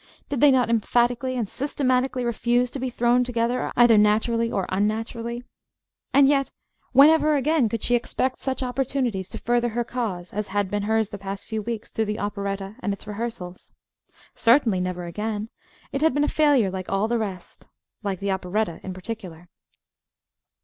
[0.29, 5.43] Did they not emphatically and systematically refuse to be "thrown together," either naturally, or unnaturally?
[6.11, 6.49] And yet
[6.91, 11.09] whenever again could she expect such opportunities to further her Cause as had been hers
[11.09, 13.73] the past few weeks, through the operetta and its rehearsals?
[14.33, 15.49] Certainly, never again!
[15.91, 17.67] It had been a failure like all the rest;
[18.01, 19.49] like the operetta, in particular.